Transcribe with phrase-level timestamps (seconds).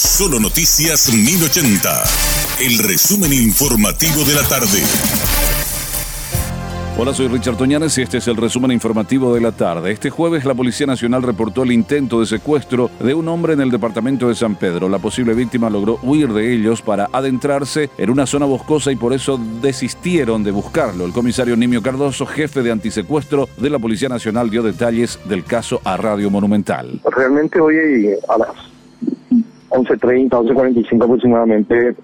[0.00, 2.04] Solo Noticias 1080.
[2.58, 4.80] El resumen informativo de la tarde.
[6.96, 9.90] Hola, soy Richard Toñanes y este es el resumen informativo de la tarde.
[9.90, 13.70] Este jueves la Policía Nacional reportó el intento de secuestro de un hombre en el
[13.70, 14.88] departamento de San Pedro.
[14.88, 19.12] La posible víctima logró huir de ellos para adentrarse en una zona boscosa y por
[19.12, 21.04] eso desistieron de buscarlo.
[21.04, 25.82] El comisario Nimio Cardoso, jefe de antisecuestro de la Policía Nacional, dio detalles del caso
[25.84, 27.02] a Radio Monumental.
[27.04, 27.76] Realmente hoy
[28.26, 28.69] a las
[29.70, 31.94] 11.30, 11.45 aproximadamente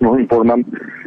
[0.00, 0.64] nos informan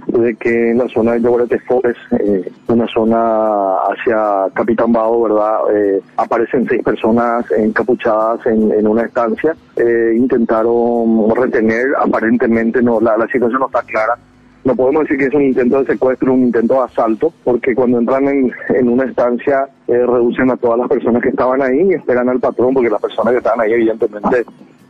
[0.07, 5.59] de que en la zona de Llorete Forest, eh, una zona hacia Capitán Bado, ¿verdad?
[5.75, 9.55] Eh, aparecen seis personas encapuchadas en, una estancia.
[9.75, 14.17] Eh, intentaron retener, aparentemente no, la, situación no está clara.
[14.63, 17.99] No podemos decir que es un intento de secuestro, un intento de asalto, porque cuando
[17.99, 22.27] entran en, en una estancia reducen a todas las personas que estaban ahí y esperan
[22.27, 24.43] al patrón, porque las personas que estaban ahí evidentemente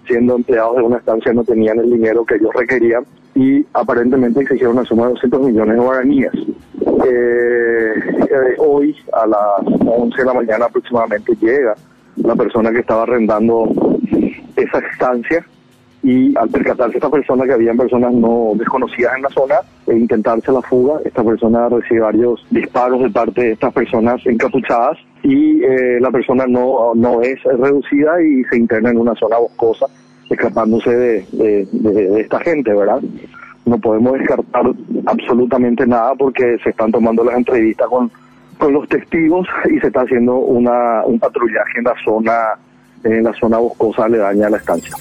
[0.08, 4.78] siendo empleados de una estancia no tenían el dinero que ellos requerían y aparentemente exigieron
[4.78, 6.32] una suma de 200 millones de guaraníes.
[7.06, 11.76] Eh, eh, hoy a las 11 de la mañana aproximadamente llega
[12.16, 13.70] la persona que estaba arrendando
[14.56, 15.46] esa estancia
[16.04, 19.56] y al percatarse esta persona que habían personas no desconocidas en la zona
[19.88, 24.98] e intentarse la fuga, esta persona recibe varios disparos de parte de estas personas encapuchadas
[25.24, 29.88] y eh, la persona no, no es reducida y se interna en una zona boscosa
[30.30, 31.26] escapándose de,
[31.72, 33.02] de, esta gente, ¿verdad?
[33.66, 34.66] No podemos descartar
[35.06, 38.12] absolutamente nada porque se están tomando las entrevistas con,
[38.58, 42.34] con los testigos y se está haciendo una, un patrullaje en la zona
[43.04, 44.96] en la zona boscosa aledaña a la estancia.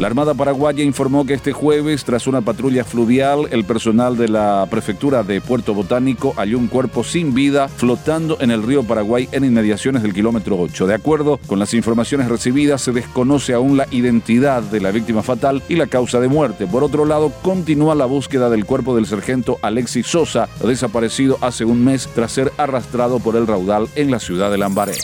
[0.00, 4.66] La Armada Paraguaya informó que este jueves, tras una patrulla fluvial, el personal de la
[4.70, 9.44] prefectura de Puerto Botánico halló un cuerpo sin vida flotando en el río Paraguay en
[9.44, 10.86] inmediaciones del kilómetro 8.
[10.86, 15.62] De acuerdo con las informaciones recibidas, se desconoce aún la identidad de la víctima fatal
[15.68, 16.66] y la causa de muerte.
[16.66, 21.84] Por otro lado, continúa la búsqueda del cuerpo del sargento Alexis Sosa, desaparecido hace un
[21.84, 24.94] mes tras ser arrastrado por el raudal en la ciudad de Lambaré.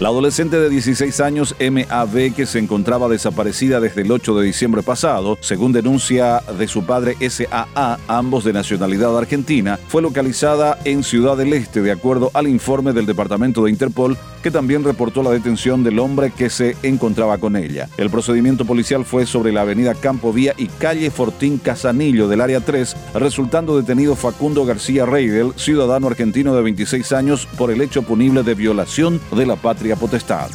[0.00, 4.82] La adolescente de 16 años, MAB, que se encontraba desaparecida desde el 8 de diciembre
[4.82, 11.36] pasado, según denuncia de su padre SAA, ambos de nacionalidad argentina, fue localizada en Ciudad
[11.36, 15.84] del Este, de acuerdo al informe del Departamento de Interpol, que también reportó la detención
[15.84, 17.90] del hombre que se encontraba con ella.
[17.98, 22.60] El procedimiento policial fue sobre la avenida Campo Vía y calle Fortín Casanillo del área
[22.60, 28.42] 3, resultando detenido Facundo García Reidel, ciudadano argentino de 26 años, por el hecho punible
[28.42, 30.50] de violación de la patria potestad.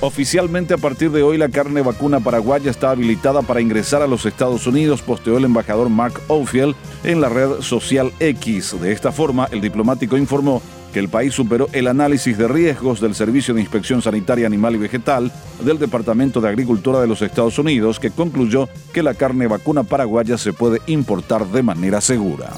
[0.00, 4.26] Oficialmente a partir de hoy la carne vacuna paraguaya está habilitada para ingresar a los
[4.26, 8.78] Estados Unidos, posteó el embajador Mark Oldfield en la red social X.
[8.80, 10.60] De esta forma, el diplomático informó
[10.92, 14.78] que el país superó el análisis de riesgos del Servicio de Inspección Sanitaria Animal y
[14.78, 15.32] Vegetal
[15.62, 20.38] del Departamento de Agricultura de los Estados Unidos, que concluyó que la carne vacuna paraguaya
[20.38, 22.52] se puede importar de manera segura.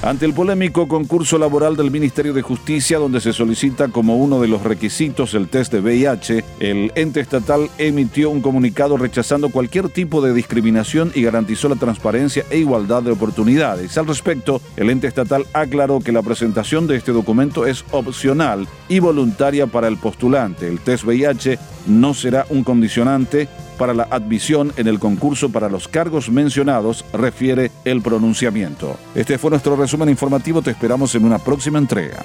[0.00, 4.46] Ante el polémico concurso laboral del Ministerio de Justicia, donde se solicita como uno de
[4.46, 10.22] los requisitos el test de VIH, el ente estatal emitió un comunicado rechazando cualquier tipo
[10.22, 13.98] de discriminación y garantizó la transparencia e igualdad de oportunidades.
[13.98, 19.00] Al respecto, el ente estatal aclaró que la presentación de este documento es opcional y
[19.00, 20.68] voluntaria para el postulante.
[20.68, 23.48] El test VIH no será un condicionante
[23.78, 28.98] para la admisión en el concurso para los cargos mencionados, refiere el pronunciamiento.
[29.14, 32.22] Este fue nuestro resumen informativo, te esperamos en una próxima entrega.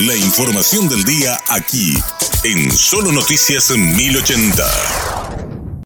[0.00, 1.96] La información del día aquí,
[2.44, 5.15] en Solo Noticias 1080.